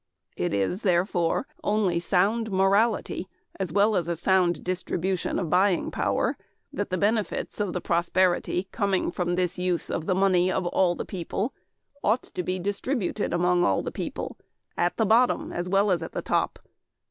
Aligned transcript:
It 0.35 0.51
is, 0.51 0.81
therefore, 0.81 1.45
only 1.63 1.99
sound 1.99 2.49
morality, 2.51 3.27
as 3.59 3.71
well 3.71 3.95
as 3.95 4.07
a 4.07 4.15
sound 4.15 4.63
distribution 4.63 5.37
of 5.37 5.51
buying 5.51 5.91
power, 5.91 6.39
that 6.73 6.89
the 6.89 6.97
benefits 6.97 7.59
of 7.59 7.71
the 7.71 7.81
prosperity 7.81 8.67
coming 8.71 9.11
from 9.11 9.35
this 9.35 9.59
use 9.59 9.91
of 9.91 10.07
the 10.07 10.15
money 10.15 10.51
of 10.51 10.65
all 10.65 10.95
the 10.95 11.05
people 11.05 11.53
ought 12.03 12.23
to 12.23 12.41
be 12.41 12.57
distributed 12.57 13.31
among 13.31 13.63
all 13.63 13.83
the 13.83 13.91
people 13.91 14.37
at 14.75 14.97
the 14.97 15.05
bottom 15.05 15.53
as 15.53 15.69
well 15.69 15.91
as 15.91 16.01
at 16.01 16.13
the 16.13 16.23
top. 16.23 16.57